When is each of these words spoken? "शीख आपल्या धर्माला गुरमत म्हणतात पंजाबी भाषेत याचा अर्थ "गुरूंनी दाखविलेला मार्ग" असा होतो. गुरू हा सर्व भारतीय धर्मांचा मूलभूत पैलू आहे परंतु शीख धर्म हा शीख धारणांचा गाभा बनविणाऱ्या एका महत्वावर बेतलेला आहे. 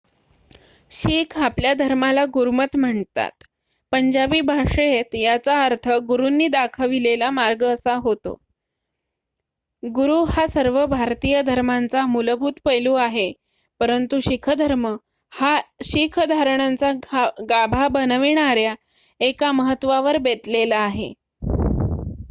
"शीख 0.91 1.37
आपल्या 1.39 1.73
धर्माला 1.73 2.23
गुरमत 2.33 2.75
म्हणतात 2.75 3.43
पंजाबी 3.91 4.39
भाषेत 4.43 5.15
याचा 5.15 5.59
अर्थ 5.65 5.87
"गुरूंनी 6.07 6.47
दाखविलेला 6.47 7.29
मार्ग" 7.31 7.63
असा 7.65 7.95
होतो. 7.97 8.33
गुरू 9.83 10.23
हा 10.29 10.45
सर्व 10.47 10.85
भारतीय 10.87 11.41
धर्मांचा 11.43 12.05
मूलभूत 12.07 12.59
पैलू 12.65 12.93
आहे 13.03 13.31
परंतु 13.81 14.19
शीख 14.21 14.49
धर्म 14.57 14.87
हा 15.33 15.55
शीख 15.83 16.19
धारणांचा 16.29 16.91
गाभा 17.49 17.87
बनविणाऱ्या 17.91 18.75
एका 19.19 19.51
महत्वावर 19.53 20.17
बेतलेला 20.19 20.79
आहे. 20.79 21.13